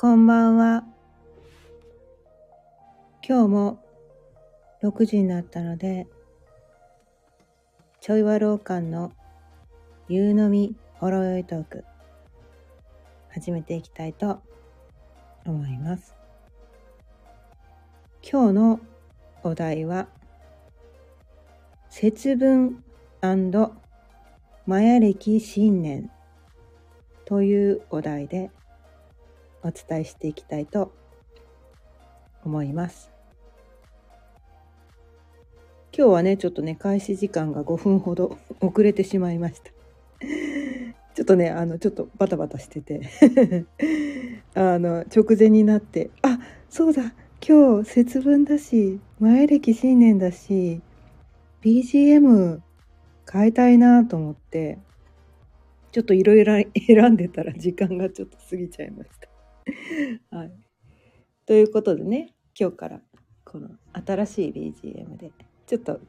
[0.00, 0.84] こんばんは。
[3.28, 3.82] 今日も
[4.80, 6.06] 6時になったので、
[8.00, 9.10] ちょいわろうかんの
[10.08, 11.84] 夕飲みほろよいトーク、
[13.30, 14.40] 始めていきたいと
[15.44, 16.14] 思います。
[18.22, 18.80] 今日の
[19.42, 20.06] お題は、
[21.90, 22.84] 節分
[24.64, 26.08] マヤ暦新年
[27.24, 28.52] というお題で
[29.62, 30.92] お伝えしていきたいと
[32.44, 33.10] 思います。
[35.96, 39.70] 今日はね、ちょっとね、開始時間が5分ほど 遅れてしまいました。
[41.14, 43.00] ちょっとね、あの、ちょっとバタバタしてて
[44.54, 46.38] あの、直前になって、あ、
[46.70, 47.14] そうだ、
[47.46, 50.80] 今日節分だし、前歴新年だし、
[51.62, 52.60] BGM
[53.30, 54.78] 変えたいなと思って、
[55.90, 56.54] ちょっといろいろ
[56.86, 59.28] 選んでたら時間がちょっと過ぎちゃいました。
[60.30, 60.52] はい。
[61.46, 63.02] ということでね、今日から
[63.44, 65.32] この新しい BGM で、
[65.66, 66.00] ちょっと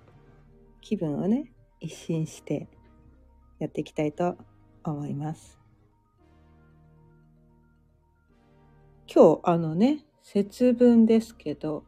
[0.81, 2.67] 気分をね、一新して
[3.59, 4.37] やっていきたいと
[4.83, 5.59] 思います。
[9.13, 11.83] 今日、あのね、節分ですけど、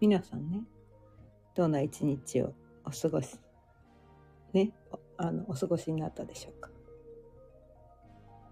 [0.00, 0.64] 皆さんね、
[1.54, 3.38] どんな一日をお過ごし、
[4.52, 4.72] ね、
[5.16, 6.70] あの、お過ごしになったでしょうか。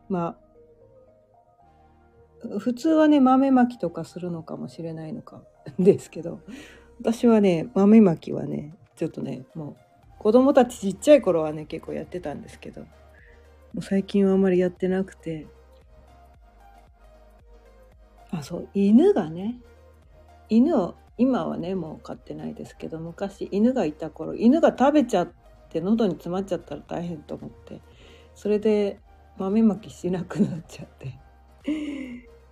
[0.08, 0.47] まあ、
[2.58, 5.42] 普通はね、豆まきとかするのかもしれないのか
[5.78, 6.40] ですけど、
[7.00, 9.76] 私はね、豆まきはね、ちょっとね、もう、
[10.18, 12.86] 子供たちちっちゃい頃はね、結構やってたんですけど、も
[13.76, 15.46] う最近はあんまりやってなくて、
[18.30, 19.60] あ、そう、犬がね、
[20.48, 25.32] 犬を、今はね、もう飼ってないですけど、昔犬がいた頃、犬が食べちゃっ
[25.70, 27.80] て喉に詰まっちゃったら大変と思って、
[28.34, 29.00] それで
[29.36, 31.18] 豆まきしなくなっちゃって、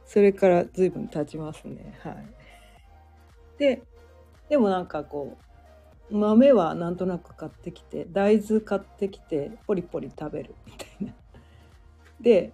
[0.06, 1.98] それから随分経ちますね。
[2.02, 2.26] はい。
[3.58, 3.82] で、
[4.48, 5.36] でもなんかこ
[6.10, 11.14] う、豆はなんとなく買ってきて、大豆買ってきて、ポリポリ食べるみたいな。
[12.20, 12.52] で、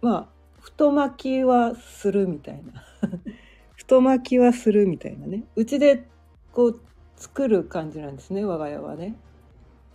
[0.00, 0.28] まあ、
[0.60, 2.84] 太巻きはするみたいな。
[3.76, 5.44] 太巻きはするみたいなね。
[5.56, 6.06] うちで
[6.52, 6.80] こう
[7.16, 9.16] 作る感じなんですね、我が家はね。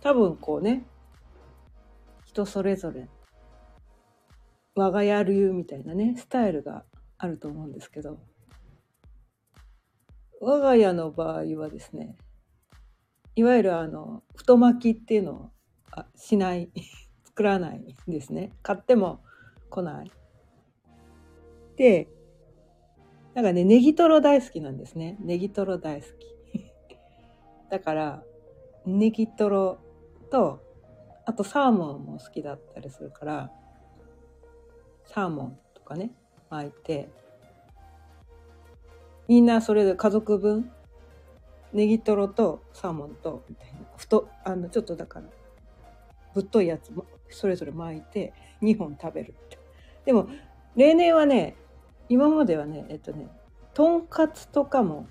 [0.02, 0.84] 多分こうね、
[2.24, 3.08] 人それぞれ、
[4.80, 6.84] 我が家流みたいなね、スタイルが
[7.18, 8.18] あると思うんですけど、
[10.40, 12.16] 我が家の場合はですね、
[13.36, 15.50] いわゆるあの、太巻きっていうのを
[15.90, 16.70] あしない、
[17.26, 18.52] 作らないですね。
[18.62, 19.22] 買っても
[19.68, 20.10] 来ない。
[21.76, 22.08] で、
[23.34, 25.18] なんかね、ネギトロ大好きなんですね。
[25.20, 26.08] ネギトロ大好
[26.52, 26.70] き。
[27.68, 28.24] だから、
[28.86, 29.78] ネギトロ
[30.30, 30.62] と、
[31.26, 33.52] あとサーモンも好きだったりするから、
[35.12, 36.12] サーモンとかね、
[36.50, 37.08] 巻いて、
[39.26, 40.70] みんなそれで家族分、
[41.72, 45.26] ネギトロとサーモンと、みたいな、太、あの、ちょっとだから、
[46.32, 48.32] ぶっといやつも、それぞれ巻いて、
[48.62, 49.58] 2本食べるって。
[50.04, 50.28] でも、
[50.76, 51.56] 例年はね、
[52.08, 53.26] 今まではね、えっとね、
[53.74, 55.08] とんかつとかも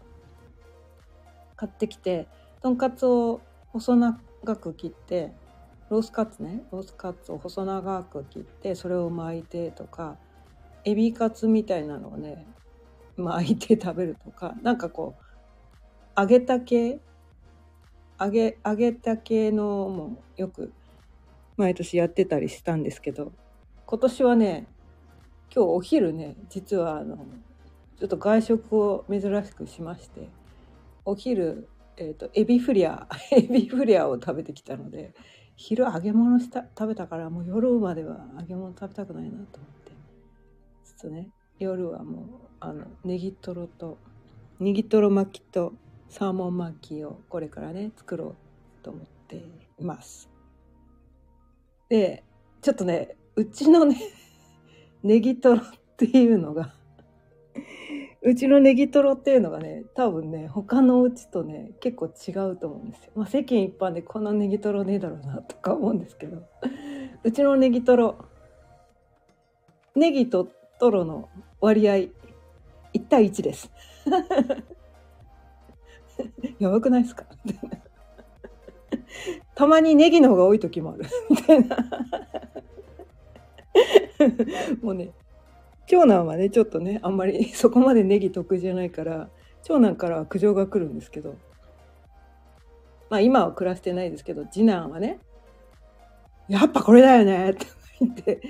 [1.57, 2.29] 買ってきて、
[2.61, 3.41] とんかつを
[3.73, 4.17] 細長
[4.55, 5.33] く切って、
[5.89, 10.17] ロースカツね、ロースカツを細長く切って、それを巻いてとか、
[10.85, 12.47] エビカツみたいなのをね、
[13.17, 16.99] 巻いて食べるとか、なんかこう、揚げた系
[18.19, 20.73] 揚げ、揚げた系のもよく
[21.55, 23.31] 毎年やってたりしたんですけど、
[23.85, 24.67] 今年はね、
[25.53, 27.25] 今日お昼ね、実はあの、
[27.97, 30.29] ちょっと外食を珍しくしまして、
[31.05, 35.13] お昼、えっ、と、エビフリア、 エビフリアを食べてきたので、
[35.59, 39.91] 昼揚げ物した食べたからもう夜までは揚げ物食べたくないなと思って。
[39.91, 42.25] ちょっとね、夜はもう、
[42.61, 43.97] あの、ネギトロと、
[44.61, 45.73] ネギトロ巻きと
[46.07, 49.43] サーモン巻きをこれからね、作ろうと思って
[49.79, 50.29] います。
[51.89, 52.23] で、
[52.61, 53.97] ちょっとね、うちのね、
[55.03, 55.65] ネギトロっ
[55.97, 56.73] ていうのが
[58.21, 63.11] うちのネギトロっていうのがね、多分ね、他のお家とね、結構違うと思うんですよ。
[63.15, 66.43] まあ世間一般でこんなネギトロねえだろうなとか思うんですけど、
[67.23, 68.17] うちのネギトロ、
[69.95, 70.49] ネギと
[70.79, 71.29] トロの
[71.61, 72.11] 割合、1
[73.09, 73.71] 対1です。
[76.59, 77.23] やばくないですか？
[79.55, 81.05] たまにネギの方が多い時もある。
[81.29, 81.77] みたいな。
[84.81, 85.11] もうね、
[85.89, 89.27] 長男はね、ちょっとね、あんまり そこまでネギ得意じゃないから、
[89.63, 91.35] 長男からは苦情が来るんですけど、
[93.09, 95.19] まあ今は暮らしてないですけど、次男はね、
[96.47, 97.65] やっぱこれだよねって
[98.01, 98.41] 言って、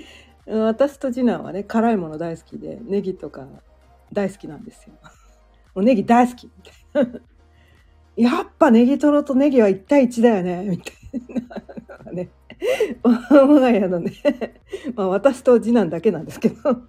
[0.46, 3.46] 私と次男はね辛いもの大好きでネギとか
[4.12, 4.92] 大好きなんですよ。
[5.74, 6.52] もうネギ大好きみ
[6.92, 7.20] たいな。
[8.38, 12.12] やっぱネギトロとネギは1対1だよねみたいな。
[12.12, 12.28] ね。
[13.02, 14.12] 我が家のね、
[14.94, 16.82] まあ私と次男だけなんですけど、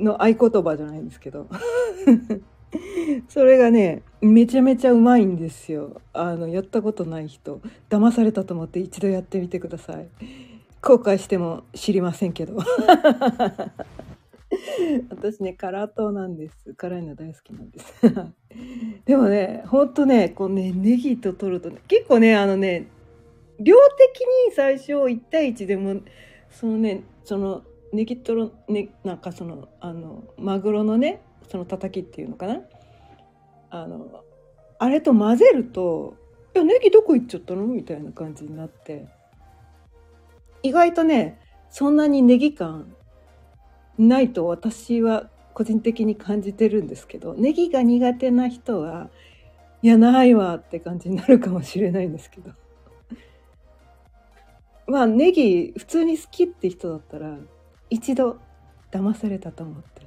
[0.00, 1.46] の合言葉じゃないんですけど。
[3.28, 6.00] それがね、めちゃめちゃうまいんですよ。
[6.12, 10.08] あの、やったことない人、騙されたと思って一度やってみてください。
[10.82, 12.56] 後悔しても知りませんけど。
[15.10, 16.74] 私ね、辛党なんです。
[16.74, 18.02] 辛いの大好きなんです。
[19.04, 22.86] でもね、ほんとね、こうね、ネギと取ると、ね、結構ね、あのね、
[23.58, 26.00] 量的に最初1対1でも、
[26.50, 32.60] そのね、そのネギトロ、ね、なんかその、あの、マグロのね、そのたたきっていうのかな？
[33.70, 34.24] あの、
[34.78, 36.16] あれと混ぜると、
[36.54, 37.66] いや、ネギどこ行っちゃったの？
[37.66, 39.06] みたいな感じになって、
[40.62, 41.40] 意外とね、
[41.70, 42.94] そんなにネギ感
[43.98, 49.10] ないと私は個人的に感じてるんですけどネギが苦手な人は
[49.82, 52.52] いやないわって感じになるかもしれないんですけど。
[54.86, 57.38] まあネギ普通に好きって人だったら
[57.90, 58.38] 一度
[58.90, 60.02] 騙されたと思って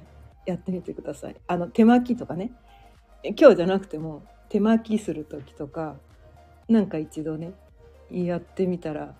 [0.46, 1.36] やってみてください。
[1.46, 2.52] あの手巻きとかね。
[3.38, 5.96] 今日じゃなくても手巻きする時とか
[6.68, 7.52] なんか一度ね
[8.10, 9.14] やってみたら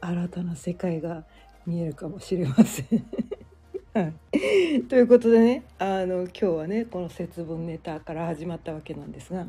[0.00, 1.24] 新たな世界が
[1.66, 3.06] 見えるかもしれません。
[3.94, 9.46] はい、ということでねあの今日はねこの節分ネタから始まったわけなんですが。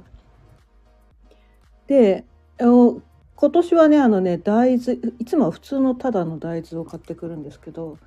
[1.87, 2.25] で
[2.57, 3.01] 今
[3.51, 7.97] 年はねあのね大豆いつもは普通のただの大豆を買ってくるんですけど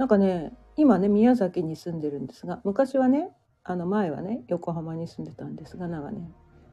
[0.00, 3.28] なんかね今ね宮崎に住んでるんですが昔はね
[3.62, 6.32] あの前はね横浜に住んでたんですが長年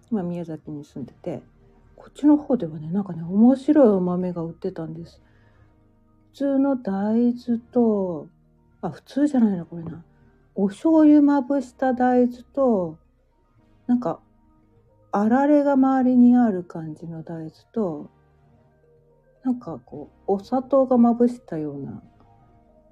[0.09, 1.43] 今宮崎に住んでて
[1.97, 5.21] こっちの方ではねなんかね面白いお豆が売ってたんです。
[6.31, 8.29] 普通の大豆と
[8.81, 10.03] あ、普通じゃないな、これな。
[10.55, 12.97] お醤油まぶした大豆と、
[13.87, 14.19] なんか、
[15.11, 18.09] あられが周りにある感じの大豆と、
[19.43, 22.03] なんかこう、お砂糖がまぶしたような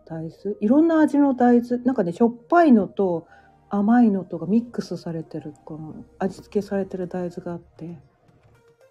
[0.05, 0.55] 大豆。
[0.59, 1.83] いろんな味の大豆。
[1.83, 3.27] なんかね、しょっぱいのと
[3.69, 7.97] 甘いのとがミックスされてる、この味付けされてる大豆があって、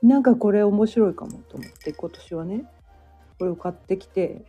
[0.02, 2.64] なんかこれ面白いかもと思って、今年はね、
[3.38, 4.44] これを買ってきて、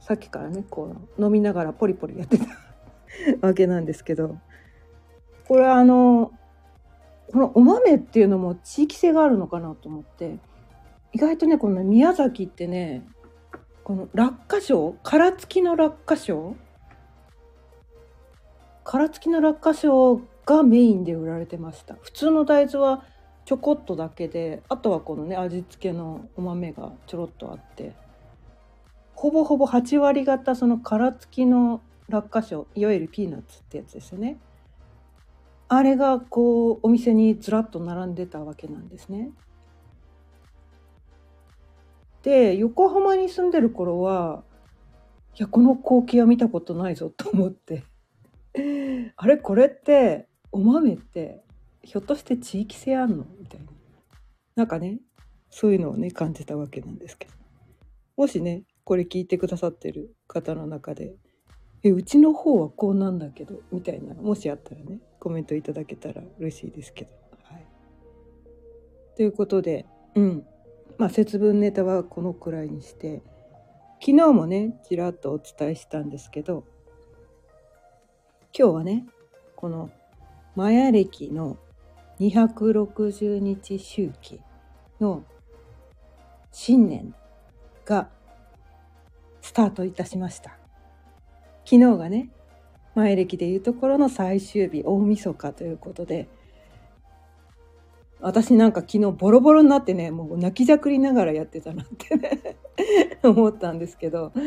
[0.00, 2.46] さっきからねこう飲みながらポリポリやってた
[3.46, 4.38] わけなんですけど。
[5.48, 6.32] これあの
[7.32, 10.38] このお豆っていうのも地域性があるのかなと思って。
[11.12, 13.02] 意外とねこの宮崎ってね
[13.86, 16.56] この落花賞殻付きの落花賞
[18.82, 21.94] 殻付きの落花賞がメインで売られてました。
[22.02, 23.04] 普通の大豆は
[23.44, 27.94] ちょこっとだけであとはこのね味付けのお豆がちょろっとあって。
[29.14, 34.40] ほぼほぼ8割方その殻付きの落花賞いわゆるピーナッツってやつですよね。
[35.68, 39.30] あれがこうお店にずらっと並んでたわけなんですね。
[42.26, 44.42] で横浜に住んでる頃は
[45.38, 47.84] いやこの光景は見たことないぞと思って。
[49.14, 49.36] あれ？
[49.36, 51.44] これってお豆って
[51.84, 53.24] ひょっとして地域性あんの？
[53.38, 53.66] みたいな。
[54.56, 54.98] なんかね
[55.50, 57.32] そういうのをね感じたわけなんですけど。
[58.16, 61.14] もしねこれ聞いてくださってる方の中で
[61.84, 67.10] 「えうちの方はこうなんだけど」みたいなもしあったらねコメントいただけたら嬉しいですけど。
[67.44, 67.64] はい、
[69.14, 69.86] ということで
[70.16, 70.44] うん。
[70.98, 73.22] まあ節分ネタはこのくらいにして
[74.00, 76.64] 昨日もねちらっとお伝えしたんですけど
[78.58, 79.06] 今日はね
[79.54, 79.90] この
[80.54, 81.58] マヤ暦の
[82.20, 84.40] 260日周期
[85.00, 85.24] の
[86.50, 87.14] 新年
[87.84, 88.08] が
[89.42, 90.58] スタートいたしました。
[91.64, 92.30] 昨日がね、
[92.94, 96.28] 前歴でいうところの最終日、大晦日ということで、
[98.20, 102.56] 私なんか昨日ボロボロになってね、もう泣きじゃくりながらやってたなってね
[103.22, 104.38] 思ったんですけど、え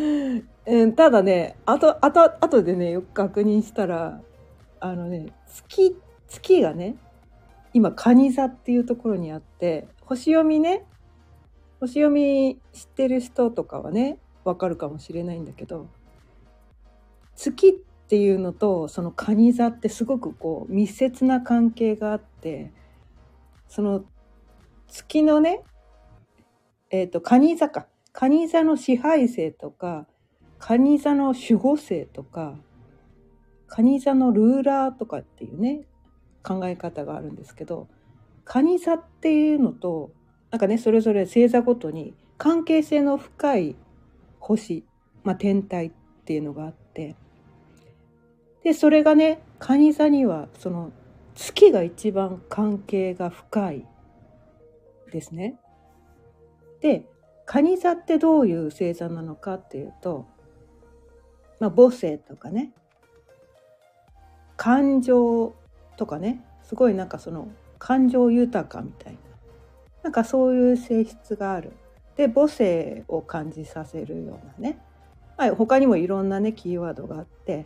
[0.84, 4.22] ー、ただね、あと、あと、あとでね、よく確認したら、
[4.80, 5.96] あのね、月、
[6.28, 6.96] 月がね、
[7.74, 10.86] 今、蟹座っていうところにあって、星読みね、
[11.80, 15.88] 星読み知ってる人とかはね、わかるかもしれないんだけど
[17.36, 17.72] 月っ
[18.08, 22.72] ていうのとその蟹座ってすごくこう密接な関係があって
[23.70, 24.04] その
[24.88, 25.62] 月のね
[26.90, 30.08] えっ、ー、と蟹座か蟹座の支配性とか
[30.58, 32.56] 蟹座の守護星とか
[33.68, 35.86] 蟹座のルーラーとかっていうね
[36.44, 37.88] 考え方があるんですけど
[38.44, 40.12] 蟹座っていうのと
[40.52, 43.76] なんかねそれぞれ星座ごとに関係性の深い
[44.40, 44.84] 星、
[45.24, 45.92] まあ、天体っ
[46.26, 47.16] ていうのがあって
[48.64, 50.92] でそれがね蟹座にはその
[51.39, 53.86] 月が一番関係が深い
[55.10, 55.58] ですね。
[56.81, 57.05] で
[57.46, 60.27] 蟹座ってどういう星座なのかっていうと、
[61.60, 62.74] まあ、母性とかね。
[64.58, 65.55] 感情
[65.96, 66.43] とかね。
[66.63, 67.48] すごいなんかその
[67.79, 69.19] 感情豊かみたいな。
[70.03, 71.72] なんかそういう性質がある。
[72.17, 74.77] で母性を感じさせるようなね、
[75.38, 77.65] はい、他にもいろんなねキーワードがあって。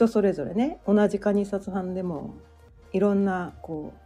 [0.00, 2.34] 人それぞれね同じカニ札版でも
[2.92, 3.98] いろんなこう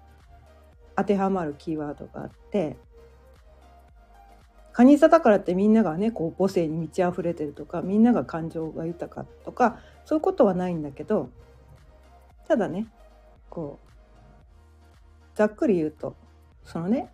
[0.97, 2.77] 当てはまるキーワードがあって
[4.73, 11.31] カニ座だからってみんながねこう母性に満ち溢れてるとかみんなが感情が豊かとかそういうことはないんだけど
[12.49, 12.89] ただね
[13.49, 14.99] こう
[15.37, 16.17] ざっくり言うと
[16.65, 17.09] そのね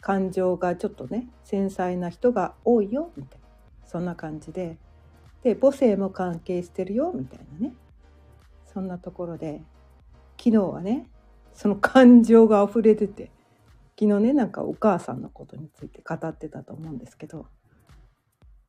[0.00, 3.46] 感情がちょっとね繊細な人が多いよみたいな
[3.86, 4.78] そんな感じで
[5.44, 7.74] で母性も関係してるよみたいなね。
[8.72, 9.62] そんなところで
[10.38, 11.08] 昨日はね
[11.52, 13.30] その感情が溢れてて
[13.98, 17.46] 昨日ねなんかお母さんのことについて語ってたと思うんですけど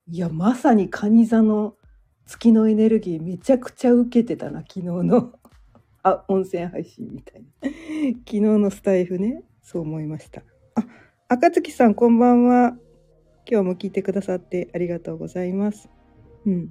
[0.07, 1.73] いやまさに蟹座の
[2.27, 5.31] 月のエネルギーめちゃくちゃ受けてたな昨日の
[6.03, 7.47] あ音声配信みたいな。
[8.19, 10.43] 昨日のスタイフねそう思いました。
[10.75, 10.85] あ
[11.29, 12.77] 赤月さんこんばんは。
[13.49, 15.94] 今日も聞いてくださってありがとうございます。
[16.45, 16.69] うん。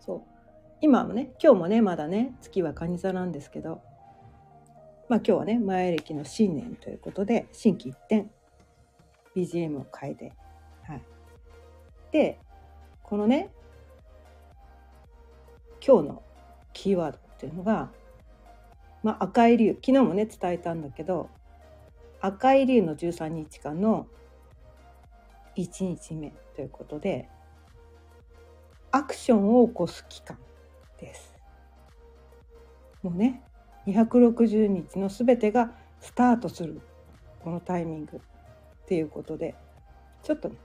[0.00, 0.38] そう。
[0.80, 3.82] 今もね今日もねまだね月は蟹座なんですけど
[5.08, 8.26] まあ今日はね前歴の新年ということで心機一転
[9.34, 10.32] BGM を変えて
[10.82, 11.02] はい。
[12.12, 12.38] で
[13.02, 13.50] このね
[15.84, 16.22] 今日の
[16.72, 17.90] キーワードっていうのが、
[19.02, 21.28] まあ、赤い竜昨日もね伝えたんだけど
[22.20, 24.06] 赤い竜の13日間の
[25.56, 27.28] 1日目ということで
[28.90, 30.38] アクションを起こす期間
[30.98, 31.34] です。
[33.02, 33.42] もうね
[33.86, 36.80] 260日の全てがスタートする
[37.42, 38.20] このタイミングっ
[38.86, 39.54] ていうことで
[40.22, 40.56] ちょっと、ね、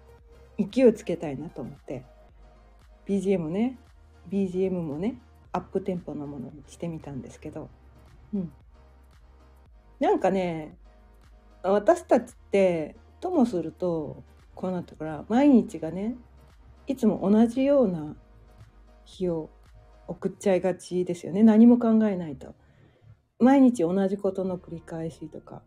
[0.58, 2.04] 勢いつけたいなと思って
[3.08, 3.78] BGM ね
[4.30, 5.16] BGM もね
[5.52, 7.70] アップテンポのものにしてみたんですけど、
[8.34, 8.52] うん、
[10.00, 10.76] なんかね
[11.62, 14.24] 私たちってともすると
[14.56, 16.16] こうなったから毎日がね
[16.88, 18.16] いつも同じような
[19.06, 19.50] 日を
[20.08, 21.44] 送っちゃいがちですよね。
[21.44, 22.56] 何も考えないと。
[23.40, 25.62] 毎日同じことの繰り返しとか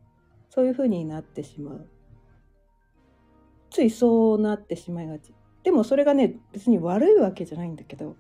[0.51, 1.89] そういうふうになってしまう。
[3.71, 5.35] ついそうなってしまいがち。
[5.63, 8.17] でもそれがね別に悪いわけじゃないんだけど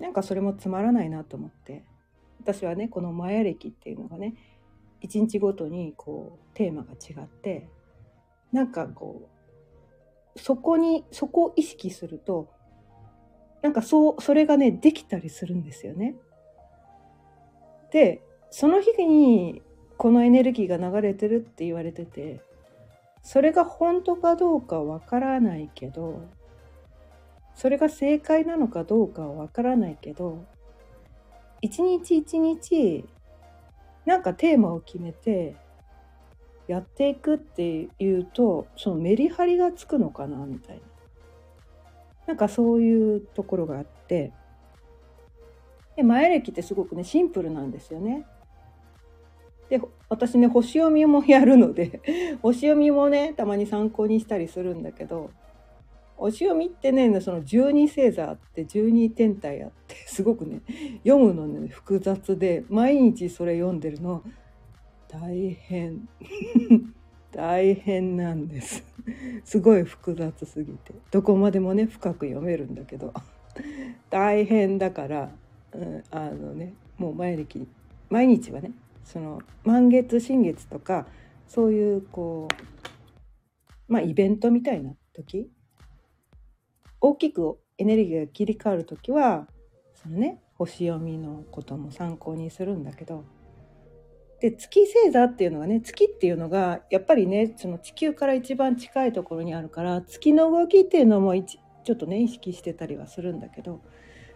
[0.00, 1.84] なんかそれもつまらないなと思って。
[2.40, 4.34] 私はねこのマヤ歴っていうのがね
[5.00, 7.68] 一日ごとにこうテーマが違って
[8.50, 9.31] なんかこう
[10.36, 12.48] そこにそこを意識すると
[13.62, 16.16] なんかそうそれがねできたりするんですよね。
[17.90, 19.62] でその日に
[19.98, 22.40] このエネルギーが流れてるって言われてて
[23.22, 26.28] それが本当かどうかわからないけど
[27.54, 30.44] それが正解なのかどうかはわからないけど
[31.60, 33.04] 一日一日
[34.06, 35.54] なんかテーマを決めて
[36.66, 40.82] やっていくっていうとそのメリハリがつくのかなみたいな。
[42.26, 44.32] なんかそういうところがあって。
[45.96, 48.24] で前歴ってすごくねシンプルなんですよね。
[49.68, 52.00] で私ね星読みもやるので
[52.42, 55.30] 星読みもねたまに参考にしたりするんだけど
[56.16, 60.60] 星読みってねその12星座あって12天体あってすごくね
[61.04, 64.22] 読むのね複雑で毎日それ読んでるの。
[65.12, 66.08] 大変。
[67.30, 68.84] 大変なんです。
[69.44, 70.94] すごい複雑すぎて。
[71.10, 73.12] どこまでもね深く読めるんだけど。
[74.10, 75.30] 大変だから、
[75.72, 77.66] うん、あのねもう毎日
[78.08, 78.72] 毎日はね
[79.04, 81.06] その満月新月とか
[81.46, 85.50] そういうこうまあイベントみたいな時
[87.00, 89.46] 大きくエネルギーが切り替わる時は
[89.94, 93.24] そのね星読みのことも参考にするんだけど
[94.42, 103.80] で月星座っていうのがね月っていうのがやっぱりねその地球から一番近いところにあるから月の動きっていうのもちょっとね意識してたりはするんだけど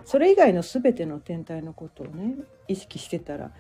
[0.05, 2.37] それ以外の全ての天体のことをね
[2.69, 3.51] 意識してたら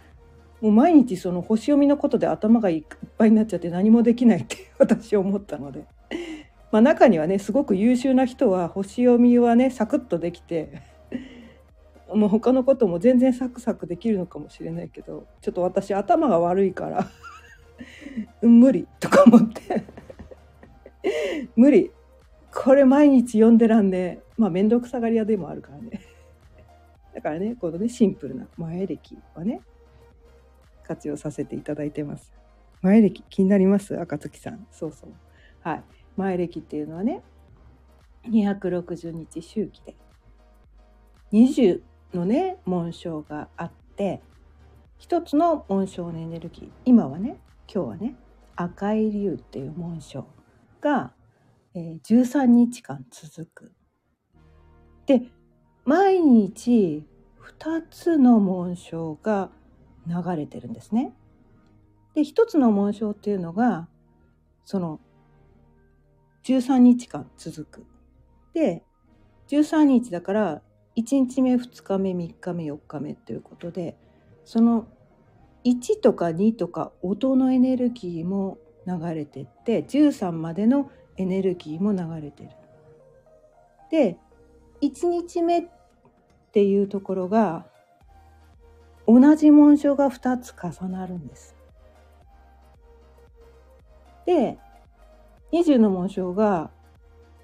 [0.60, 2.84] もう毎日その星読みのことで頭がいっ
[3.18, 5.84] ぱいになっちゃって何もできないって 私思ったので。
[6.72, 10.82] まあ、中にはねすごく優秀な人は星読みはねサクッとできて
[12.14, 17.10] もう他のことも全然サクサクできるのかもしれないけどちょっと私頭が悪いから
[18.40, 19.84] 無理とか思って。
[21.56, 21.90] 無理。
[22.54, 26.00] これ毎日読んでらんねまあ面倒くさがり屋でもあるからね。
[27.14, 29.60] だからねこのねシンプルな前歴はね
[30.84, 32.32] 活用させていただいてます。
[32.82, 34.00] 前歴気になります？
[34.00, 34.66] 赤月さん。
[34.70, 35.10] そうそう。
[35.60, 35.84] はい。
[36.16, 37.22] 前歴っていうのはね
[38.28, 39.96] 260日周期で。
[41.32, 41.82] 20
[42.14, 44.22] のね紋章があって
[44.98, 47.38] 一つの紋章のエネルギー今はね
[47.72, 48.16] 今日はね
[48.56, 50.26] 赤い竜っていう紋章
[50.80, 51.12] が、
[51.74, 53.72] えー、13日間続く。
[55.06, 55.22] で
[55.84, 57.06] 毎日
[57.60, 59.50] 2つの紋章が
[60.06, 61.12] 流れてるんですね。
[62.14, 63.88] で1つの紋章っていうのが
[64.64, 65.00] その
[66.44, 67.86] 13日間続く。
[68.54, 68.82] で
[69.48, 70.62] 13日だから
[70.96, 73.96] 1日目2日目3日目4日目ということで
[74.44, 74.86] その
[75.64, 82.50] 1とか2とか音のエネルギーも流れてって13までのエネルギーも流れてる。
[83.90, 84.16] で
[84.80, 85.64] 1日目っ
[86.52, 87.66] ていうところが
[89.06, 91.56] 同じ紋章が2つ重なるんです。
[94.24, 94.58] で
[95.52, 96.70] 20の紋章が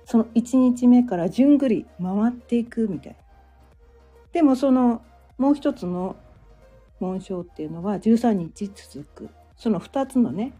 [0.05, 3.22] その1日目から順繰り回っていくみたいな。
[4.33, 5.03] でもその
[5.39, 6.17] もう一つの
[7.01, 9.29] 紋章っていうのは13日続く。
[9.57, 10.55] その2つのね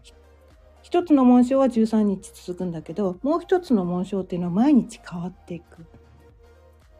[0.81, 5.85] 一つの紋章は13日続くんだけどもう一つの紋章っていうのは毎日変わっていく。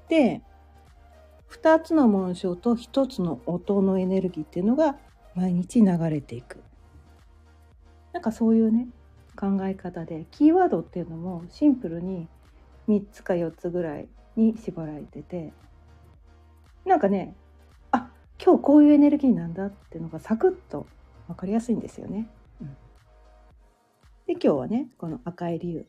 [0.09, 0.41] で
[1.51, 4.97] 2つの紋章と1つの音のエネルギーっていうのが
[5.35, 6.63] 毎日流れていく。
[8.11, 8.87] なんかそういうね
[9.35, 12.27] 考え方でキーワードっていうのもシンプルに
[12.87, 15.53] 3つか4つぐらいに絞られてて
[16.85, 17.35] なんかね
[17.91, 18.09] あ
[18.43, 20.85] 今日こういうエネルギーなんだっていうのがサクッと
[21.27, 22.29] 分かりやすいんですよね。
[24.25, 25.85] で今日はねこの赤い竜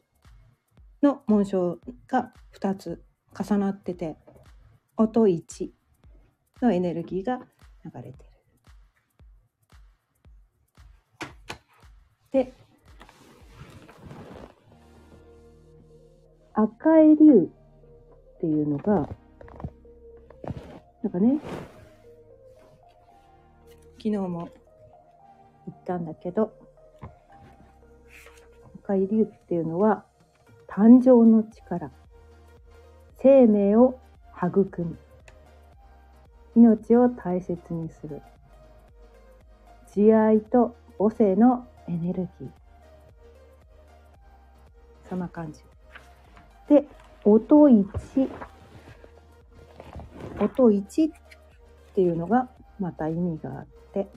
[1.02, 3.04] の紋章が2つ
[3.38, 4.16] 重なってて
[4.96, 5.70] 音1
[6.62, 7.40] のエネルギーが
[7.84, 8.30] 流れてる。
[12.32, 12.52] で
[16.54, 17.50] 赤い竜
[18.36, 19.08] っていうのが
[21.04, 21.38] なんかね。
[23.98, 24.48] 昨日も。
[25.66, 26.54] 言ったんだけど。
[28.84, 30.04] 赤い竜っていうのは
[30.66, 31.90] 誕生の力
[33.18, 33.98] 生命を
[34.34, 34.98] 育む。
[36.56, 38.22] 命を大切にする。
[39.92, 42.48] 慈愛と母性のエネルギー。
[45.06, 45.60] そんな感じ。
[46.68, 46.86] で
[47.24, 48.53] 音1
[50.44, 51.12] 音1っ
[51.94, 54.08] ていうのがまた意味があって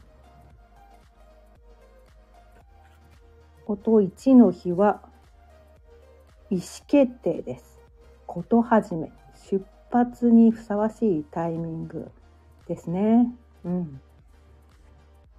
[3.65, 5.01] 音1の日は
[6.49, 7.79] 意思決定です。
[8.25, 9.11] こと始め
[9.49, 12.09] 出発にふさわしいタイミング
[12.67, 13.29] ですね。
[13.65, 14.01] うん。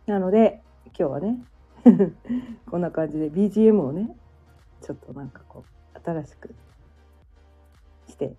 [0.06, 1.38] なので今日はね
[2.70, 4.14] こんな感じで BGM をね
[4.82, 6.54] ちょっとなんかこう新しく
[8.08, 8.34] して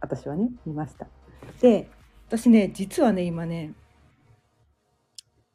[0.00, 1.06] 私はね見ました。
[1.60, 1.88] で
[2.28, 3.74] 私ね実はね今ね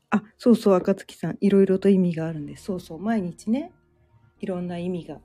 [0.10, 3.72] あそうそう赤月さんいろいろと意味があるんですそうそう毎日ね
[4.40, 5.20] いろんな意味が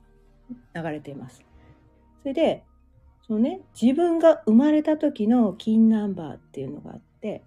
[0.73, 1.43] 流れています。
[2.21, 2.63] それで
[3.21, 7.43] そのね自分が生まれた時の金ナンバーっていうのがあって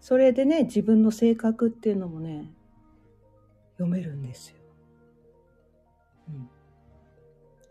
[0.00, 2.50] それでね自分の性格っていうのもね
[3.72, 4.56] 読めるんですよ。
[6.28, 6.48] うん、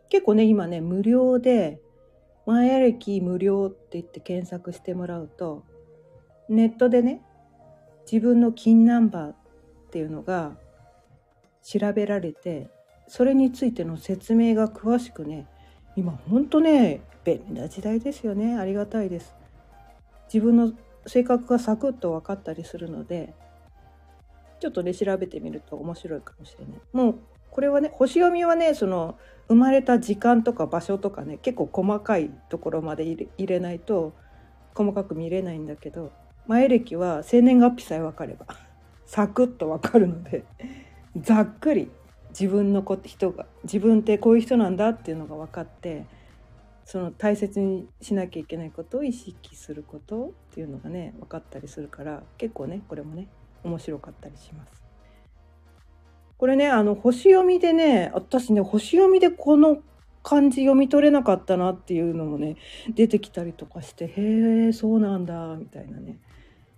[0.10, 1.82] 結構ね今ね無料で
[2.46, 5.64] マヤ歴無料って言って検索してもらうと
[6.50, 7.22] ネットでね
[8.12, 9.36] 自分の金ナンバーっ
[9.92, 10.58] ていうのが
[11.64, 12.70] 調べられて
[13.08, 15.48] それについての説明が詳しくね
[15.96, 18.56] 今ほんとね便利な時代ですよね。
[18.56, 19.34] ありがたいです。
[20.32, 20.74] 自分の
[21.08, 23.34] 性格がサクッと分かったりするので
[24.60, 26.80] ちょっとね調べてみると面白いかもしれない。
[26.94, 27.20] もう
[27.56, 34.14] これはね星読みはねその生まれた時間とか場所とかね結構細かいところまで入れないと
[34.74, 36.12] 細かく見れないんだけど
[36.48, 38.46] 前歴は生年月日さえ分かれば
[39.06, 40.44] サクッと分かるので
[41.18, 41.90] ざっくり
[42.32, 46.06] 自分の人が自分ってこういう人なんだっていうのが分かって
[46.84, 53.30] その大切にしなきゃいけないことを意識することっていうのがね分かったりするから結構ねこれもね
[53.64, 54.85] 面白かったりします。
[56.38, 59.78] これねあの星読みでね私ね星読みでこの
[60.24, 62.58] 漢字読み取れなかったなっていうのもね
[62.94, 66.20] 出てきたりとかしてへえそうなんだみたいなね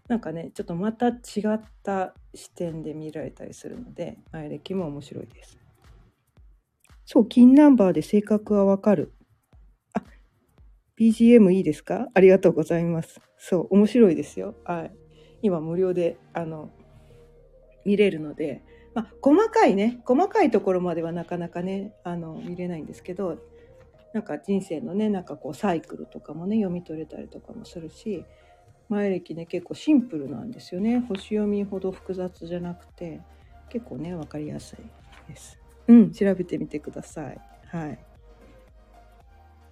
[0.07, 1.13] なんかねちょっとまた違
[1.55, 5.57] った視点で見られたりするので前歴も面白いです。
[7.05, 9.13] そう金ナンバーで性格はわかる
[9.93, 10.03] あ
[10.99, 12.09] BGM いいですか？
[12.13, 13.21] ありがとうございます。
[13.37, 14.55] そう、面白いですよ。
[14.65, 14.91] はい。
[15.41, 16.71] 今無料で、あの、
[17.85, 18.63] 見れるので、
[18.97, 23.37] まあ、細かいね、細かいところまではなかなかね、あの、見れないんですけど、
[24.11, 28.25] なんか人生のね、なんかこうサイクルとかもね、読み取れたりとかもするし、
[28.89, 31.05] 前歴ね、結構シンプルなんですよね。
[31.07, 33.21] 星読みほど複雑じゃなくて、
[33.69, 35.59] 結構ね、わかりやすいです。
[35.87, 37.39] うん、調べてみてください。
[37.67, 37.99] はい。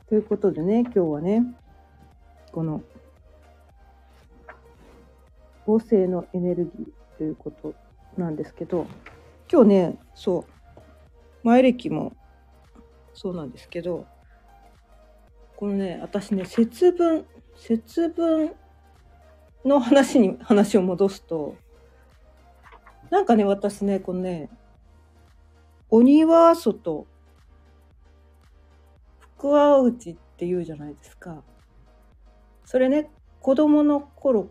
[0.07, 1.43] ということでね、今日はね、
[2.51, 2.83] この、
[5.65, 7.73] 合成のエネルギーということ
[8.17, 8.85] なんですけど、
[9.51, 10.45] 今日ね、そう、
[11.43, 12.15] 前歴も
[13.13, 14.07] そうなんですけど、
[15.55, 18.53] このね、私ね、節分、節分
[19.63, 21.55] の話に、話を戻すと、
[23.11, 24.49] なんかね、私ね、このね、
[25.89, 27.05] 鬼は外、
[29.19, 31.43] 福は内って言うじゃないですか。
[32.65, 34.49] それね、子供の頃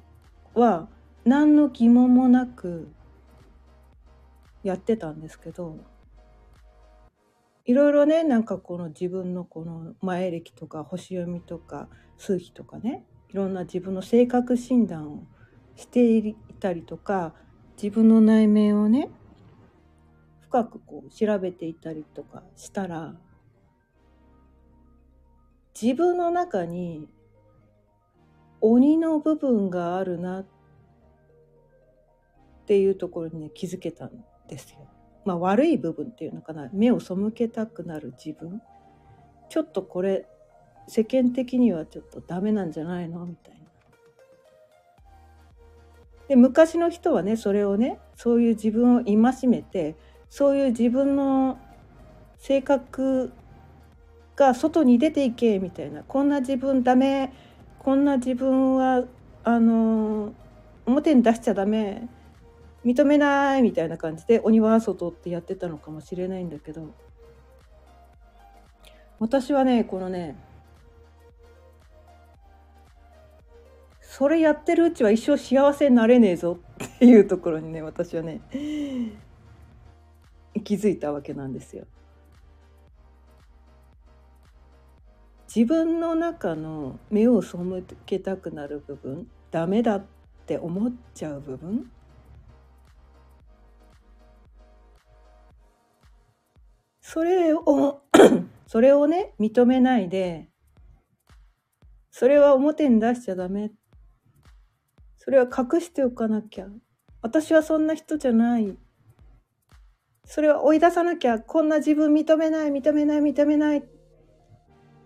[0.54, 0.88] は
[1.24, 2.88] 何の疑問もなく
[4.64, 5.78] やってたんですけど、
[7.66, 15.22] いろいろね、なんかこの自分のこの前歴とか星読みとか数秘とかね、いろんな自分の性格診断を
[15.76, 17.34] していたりとか、
[17.80, 19.10] 自分の内面をね、
[20.40, 23.14] 深くこう調べていたりとかしたら、
[25.80, 27.08] 自分の中に
[28.60, 30.46] 鬼の部分があるなっ
[32.66, 34.78] ていうところにね気づけたんですよ。
[35.24, 36.68] まあ悪い部分っていうのかな。
[36.72, 38.60] 目を背けたくなる自分。
[39.48, 40.26] ちょっとこれ
[40.86, 43.24] 世間的にはちょっとダメなんじゃないの？
[43.24, 43.60] みたいな。
[46.28, 49.94] で昔の人はねそれをねそういう自分を戒めて
[50.28, 51.58] そういう自分の
[52.38, 53.32] 性格
[54.36, 56.02] が外に出ていけみたいな。
[56.02, 57.32] こんな自分ダメ。
[57.78, 59.04] こんな自分は
[59.44, 60.32] あの
[60.86, 62.08] 表に出しちゃダメ。
[62.84, 66.94] 認めないみたいな感じで鬼は外ってやってたのかもしれないんだけど
[69.18, 70.36] 私はねこのね
[74.00, 78.40] それやってるうちは一生幸せになれねえぞっていうところにね私はね
[80.62, 81.84] 気づいたわけなんですよ。
[85.54, 87.58] 自分の中の目を背
[88.06, 90.04] けたくなる部分ダメだっ
[90.46, 91.90] て思っちゃう部分
[97.14, 98.02] それを
[98.66, 100.48] それをね認めないで
[102.10, 103.70] それは表に出しちゃダメ。
[105.18, 106.66] それは隠しておかなきゃ。
[107.22, 108.76] 私はそんな人じゃない。
[110.24, 111.38] それは追い出さなきゃ。
[111.38, 113.84] こんな自分認めない認めない認めない。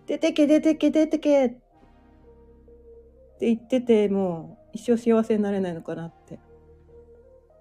[0.07, 1.45] 出てけ出てけ出てけ。
[1.45, 1.59] って
[3.41, 6.39] 言っててもう一生幸せになれないのかなって。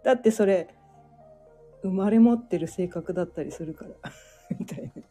[0.04, 0.74] だってそれ
[1.82, 4.10] 生まれ持ってる性格だったりするから。
[4.58, 5.02] みたいな。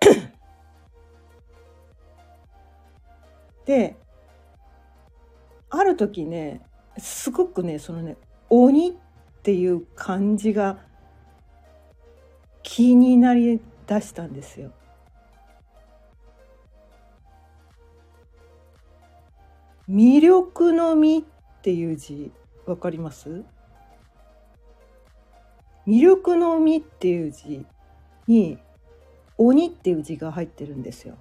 [3.66, 3.96] で
[5.70, 6.62] ある時ね
[6.96, 8.16] すごくねそのね
[8.48, 8.94] 鬼っ
[9.42, 10.78] ていう感じが
[12.62, 14.72] 気になりだしたんですよ。
[19.88, 21.24] 魅力の実っ
[21.62, 22.30] ていう字
[22.66, 23.44] わかります？
[25.86, 27.64] 魅力の実っていう字。
[28.28, 28.58] に
[29.36, 31.16] 鬼っていう字が入ってるんですよ。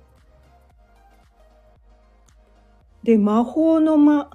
[3.04, 4.30] で魔法の魔っ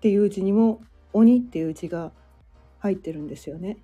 [0.00, 0.80] ていう字にも
[1.12, 2.12] 鬼っていう字が
[2.78, 3.78] 入ってるんですよね。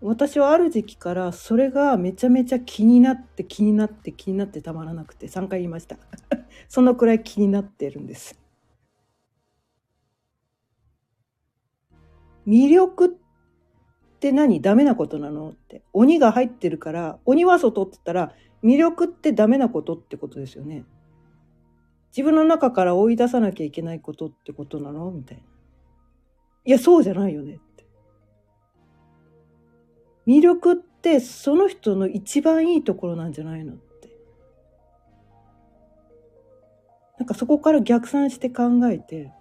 [0.00, 5.98] 私はある時期からそれがめちゃめちゃ気になって気になって気になってたまらなくて3回言いました。
[6.68, 8.38] そのくらい気になってるんです。
[12.46, 13.20] 魅力
[14.20, 14.60] って何？
[14.60, 15.48] ダメなことなの？
[15.48, 15.80] って。
[15.94, 20.84] 鬼が入ってるから、鬼は外って言ったら、魅力ってダメなことってことですよね。
[22.14, 25.10] 自分の中から追い出さなきゃいけないことってことなの？
[25.10, 25.42] みたいな。
[26.66, 27.86] いや、そうじゃないよねって。
[30.26, 33.72] 魅力ってその人の一番いいところなんじゃないの？
[33.72, 34.10] って。
[37.18, 39.32] なんかそこから逆算して考えて、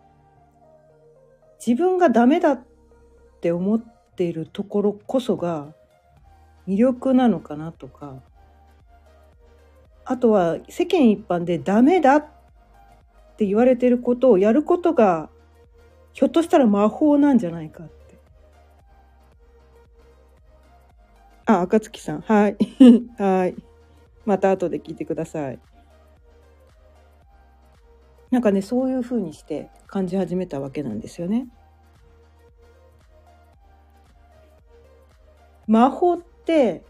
[1.65, 2.65] 自分がダメだっ
[3.41, 5.73] て思ってているところこそが
[6.67, 8.21] 魅力なのかなとか、
[10.03, 12.27] あとは世間一般でダメだっ
[13.37, 15.29] て言われてることをやることが
[16.11, 18.19] ひょっとしたら魔法なんじゃないかって。
[21.45, 22.21] あ、赤月さん。
[22.21, 22.57] はい。
[23.17, 23.55] はい。
[24.25, 25.59] また後で聞いてください。
[28.31, 31.47] なんかね、そういう風にして感じ始めたわけなんですよね。
[35.69, 36.83] 魔法って、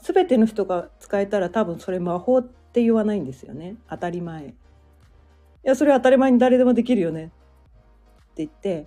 [0.00, 3.74] すべての人が使えたら多分それ魔法って言わないんですよね。
[3.90, 4.46] 当たり前。
[4.46, 4.54] い
[5.64, 7.24] や、それは当たり前に誰でもできるよね。
[7.24, 7.32] って
[8.36, 8.86] 言って、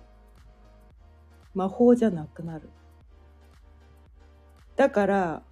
[1.52, 2.70] 魔法じゃなくなる。
[4.76, 5.42] だから、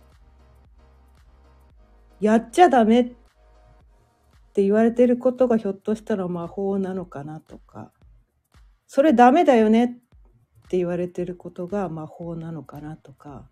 [2.19, 3.05] やっちゃダメっ
[4.55, 7.93] て言われてることがひょっとしたら魔法なのかなとか、
[8.87, 9.99] それダメだよね
[10.71, 13.49] って言われてることが魔法なのかなとか、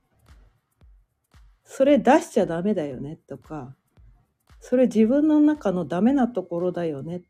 [1.64, 3.74] それ出しちゃダメだよねとか、
[4.60, 7.22] それ自分の中のダメなところだよねっ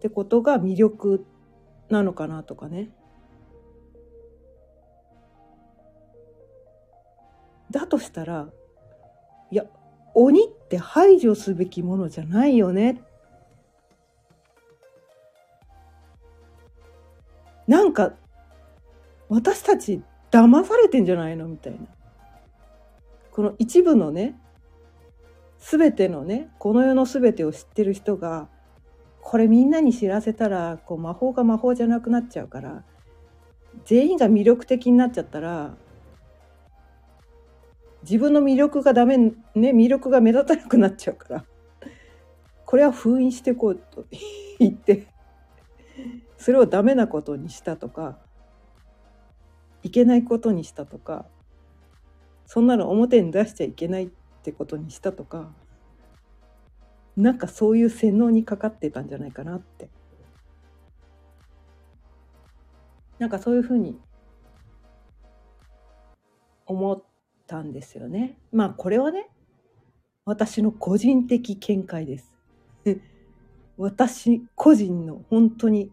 [0.00, 1.26] てことが魅力
[1.90, 2.88] なのかなとかね。
[7.70, 8.48] だとしたら、
[9.50, 9.66] いや、
[10.14, 13.02] 鬼って排除すべきものじゃないよね。
[17.68, 18.14] なんか、
[19.34, 21.48] 私たち騙されてんじゃないの？
[21.48, 21.78] みたいな。
[23.32, 24.38] この一部のね、
[25.58, 28.48] すべてのね、この世のすべてを知ってる人が、
[29.20, 32.84] これみんなに知らせたら、こう魔法が魔法じゃなくなっちゃうから、
[33.84, 35.74] 全員が魅力的になっちゃったら、
[38.02, 41.44] 自分の魅力がダメね魅力が目立たなくなっちゃうから
[42.66, 44.04] これは封印していこうと
[44.58, 45.06] 言って
[46.36, 48.18] それをダメなことにしたとか
[49.84, 51.26] いけないことにしたとか
[52.46, 54.08] そんなの表に出しちゃいけないっ
[54.42, 55.52] てことにしたとか
[57.16, 59.88] なんかそういう洗脳にかかってたんじゃないかなって
[63.18, 63.96] なんかそういうふうに
[66.66, 67.02] 思っ
[67.46, 68.38] たんですよね。
[68.52, 69.28] まあこれはね
[70.24, 72.32] 私の個人的見解です。
[73.76, 75.92] 私個人の本当に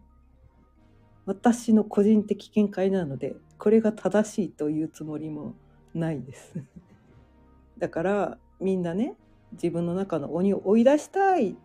[1.26, 5.54] 私の個人的見解なのでこれが正しいというつもりも
[5.94, 6.64] ないです。
[7.78, 9.14] だからみんなね
[9.52, 11.56] 自分の中の鬼を追い出したい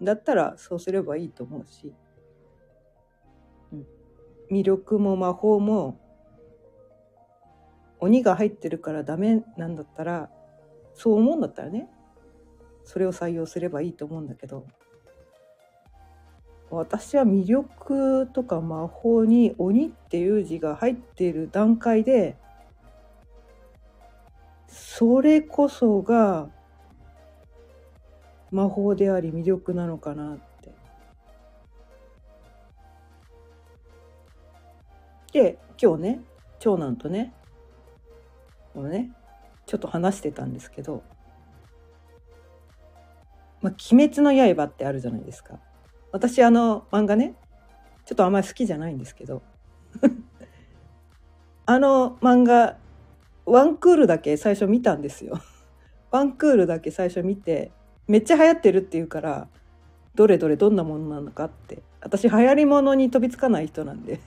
[0.00, 1.92] だったらそうすればいいと思うし、
[3.70, 3.86] うん、
[4.50, 6.00] 魅力も魔法も
[8.00, 10.30] 鬼が入ってるからダメなんだったら
[10.94, 11.90] そう思うんだったらね
[12.84, 14.66] それを採用すればいいと思うんだけど
[16.70, 22.36] 私は魅力とか魔法に鬼っていう字が入っている段階で
[24.66, 26.48] それこそが
[28.50, 30.72] 魔法であり魅力なのかなって。
[35.32, 36.20] で今日ね
[36.58, 37.34] 長男とね
[38.72, 39.10] このね
[39.66, 41.02] ちょっと話してたんですけど
[43.60, 45.60] 「まあ、鬼滅の刃」ってあるじゃないですか。
[46.16, 47.34] 私あの漫画ね
[48.06, 49.42] ちょっとあんまり好きじゃないんですけど。
[51.66, 52.76] あの漫画
[53.44, 55.38] ワンクールだけ最初見たんですよ。
[56.10, 57.70] ワンクールだけ最初見て
[58.08, 59.48] めっちゃ流行ってるっていうから
[60.14, 61.82] どれどれどんなものなのかって。
[62.00, 64.20] 私流行りものに飛びつかない人なんで。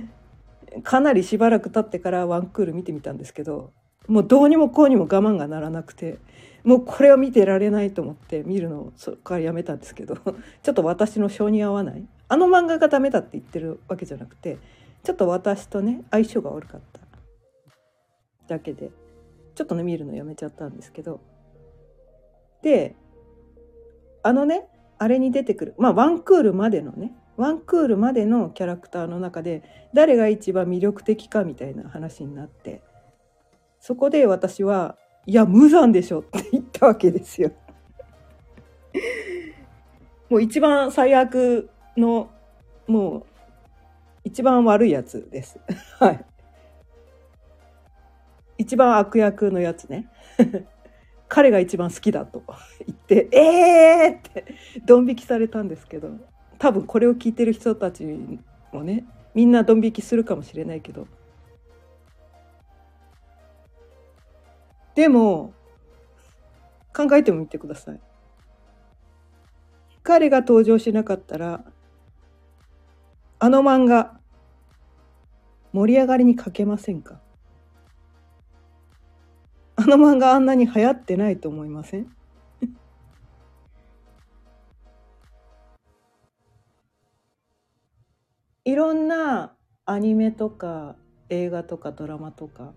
[0.82, 3.72] かなりしばらく経ってからワンクール見てみたんですけど
[4.06, 6.18] もうどうにもこうにも我慢がならなくて。
[6.66, 10.16] もうこれは見てられないと思って見るのをそこからやめたんですけど
[10.64, 12.04] ちょっと私の性に合わない。
[12.28, 14.58] あの漫画がダメだって言ってるわけじゃなくて
[15.04, 17.00] ちょっと私とね相性が悪かった。
[18.48, 18.90] だけで
[19.54, 21.20] ちょっとね見るのやめちゃったんですけど。
[22.62, 22.96] で
[24.24, 24.66] あのね
[24.98, 29.62] あれに出てくるまあワンクールまでのねワンクールまでのキャラクターの中で
[29.94, 32.82] 誰が一番魅力的かみたいな話になって
[33.78, 37.50] そこで私は「いや無残でしょ」って言ったわけですよ。
[40.30, 42.30] もう一番最悪の
[42.86, 43.24] もう
[44.24, 45.58] 一番悪いやつです。
[45.98, 46.24] はい。
[48.58, 50.08] 一番悪役のやつね。
[51.28, 52.42] 彼が一番好きだと
[52.86, 54.44] 言って「えー!」って
[54.84, 56.10] ドン引きされたんですけど
[56.58, 58.04] 多分これを聞いてる人たち
[58.72, 61.08] もねみんなドン引きするかもしれないけど
[64.96, 65.54] でも
[66.94, 68.00] 考えてみてください。
[70.02, 71.64] 彼が登場しなかったら
[73.38, 74.18] あの漫画
[75.72, 77.20] 盛り上がりに欠けませんか？
[79.76, 82.08] あの漫画あんなに流行ってないと思いません？
[88.64, 89.54] いろんな
[89.84, 90.96] アニメとか
[91.28, 92.72] 映画とかドラマとか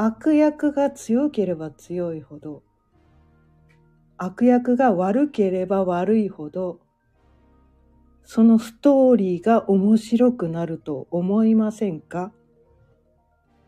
[0.00, 2.62] 悪役が強ければ強いほど、
[4.16, 6.78] 悪役が悪ければ悪いほど、
[8.22, 12.32] そのストーリーが面白くなると思いませんか？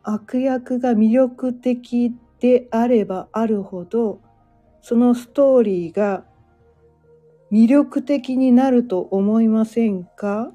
[0.05, 4.21] 悪役が魅力的であればあるほど、
[4.83, 6.25] そのストーリーが
[7.51, 10.53] 魅力的になると思いませんか？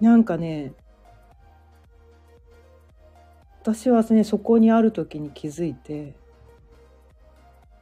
[0.00, 0.72] なんかね、
[3.62, 6.14] 私はね、そこにある時に気づいて、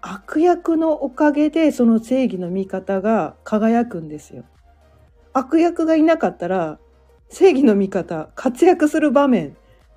[0.01, 4.45] 悪役のおかげでその正義の味方が輝くんですよ。
[5.33, 6.79] 悪役がいなかったら
[7.29, 9.57] 正義の味方活躍する場面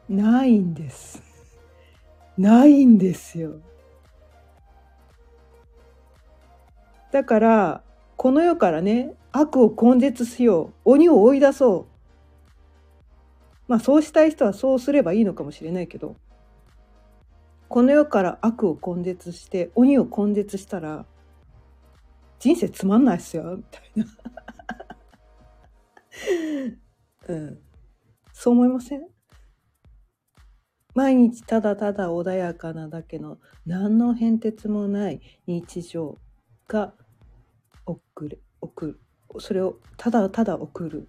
[0.09, 1.21] ないんです。
[2.37, 3.53] ないんですよ。
[7.11, 7.83] だから
[8.17, 11.90] この世からね悪を根絶しよう鬼を追い出そう
[13.71, 16.17] まあそうしたい人はそうすればいいのかもしれないけど
[17.69, 21.05] この世から悪を根絶して鬼を根絶したら
[22.37, 24.05] 人生つまんないっすよみたいな。
[27.33, 27.59] うん。
[28.33, 29.07] そう思いません？
[30.93, 36.17] 毎日ただただ穏やかなだけの何の変哲もない日常
[36.67, 36.93] が
[37.85, 38.99] 送る送る。
[39.39, 41.07] それをただただ送る。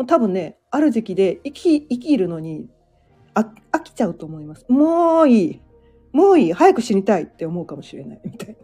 [0.00, 2.68] も多分ねある時期で生き生きるのに
[3.34, 4.66] 飽きちゃうと思います。
[4.68, 5.60] もういい。
[6.12, 6.52] もういい。
[6.52, 8.20] 早く死にたいって思うかもしれない。
[8.24, 8.54] みたいな。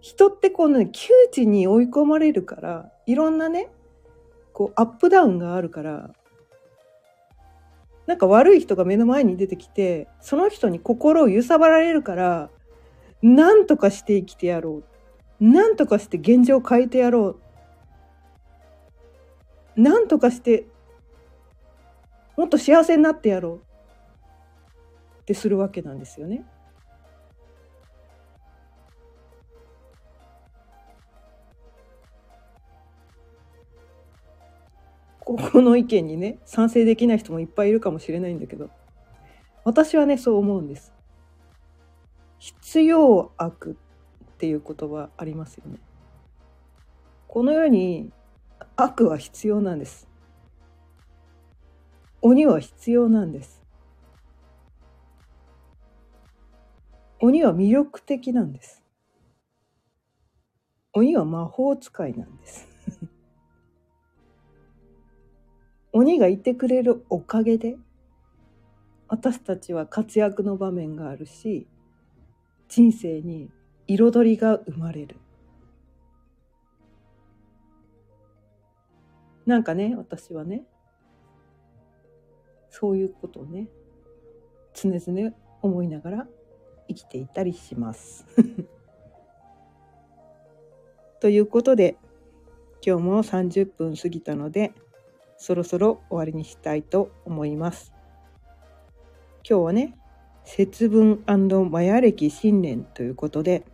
[0.00, 3.68] 人ってこの、ね、窮地に追い込まれるからいろんなね
[4.54, 6.10] こうアップダウンがあるから
[8.06, 12.48] なんか悪い人が目の前に出てきてその人に心を揺さばられるから
[13.20, 14.84] 何とかして生きてやろう。
[15.44, 17.40] 何とかして現状を変えてやろう。
[19.82, 20.66] 何とかして
[22.36, 23.60] もっと幸せになってやろう
[25.22, 26.44] ってするわけなんですよね。
[35.20, 38.68] ここの意見にね賛成できない人もいっぱいいるかもしれないんだけど
[39.64, 40.92] 私はねそう思うんです。
[42.38, 43.78] 必要悪
[44.24, 45.78] っていう言葉ありますよね。
[47.28, 48.10] この世に
[48.76, 50.08] 悪は必要なんです。
[52.22, 53.62] 鬼は必要なんです。
[57.20, 58.82] 鬼は魅力的なんです。
[60.92, 62.68] 鬼は魔法使いなんです。
[65.92, 67.76] 鬼がいてくれるおかげで
[69.08, 71.66] 私たちは活躍の場面があるし
[72.68, 73.50] 人生に
[73.88, 75.16] 彩りが生まれる
[79.50, 80.62] なんかね私はね
[82.68, 83.66] そういうことをね
[84.74, 86.28] 常々思いながら
[86.86, 88.24] 生きていたりします。
[91.18, 91.96] ということで
[92.80, 94.72] 今日も30分過ぎたので
[95.36, 97.92] そろそろ終わりにしたいと思います。
[99.42, 99.98] 今日はね
[100.44, 101.24] 節分
[101.70, 103.64] マヤ暦新年ということで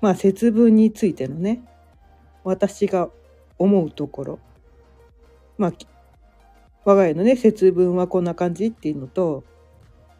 [0.00, 1.64] まあ節分についてのね
[2.44, 3.10] 私が
[3.58, 4.38] 思うところ
[5.58, 5.72] まあ
[6.84, 9.44] 我が家のね節分はこんな感じっていうのと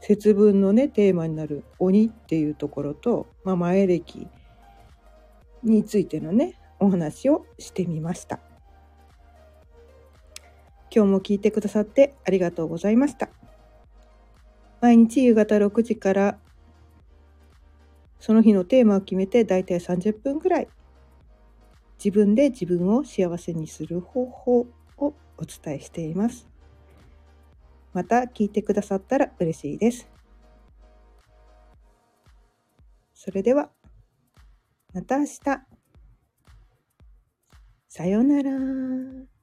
[0.01, 4.29] 節分のねテーマになる鬼っていうところと、まあ、前歴
[5.63, 8.41] についてのねお話をしてみました。
[10.91, 13.29] 今日も聞いてくださってありがとうございました。
[14.81, 16.39] 毎日夕方6時から
[18.21, 20.69] その日のテーマを決めてだいたい30分ぐらい
[22.03, 24.67] 自分で自分を幸せにする方法。
[25.39, 26.49] お伝えしています
[27.99, 30.09] また聞いてくださったら嬉しいです。
[33.13, 33.71] それでは、
[34.95, 35.41] また明日。
[37.89, 39.38] さようなら。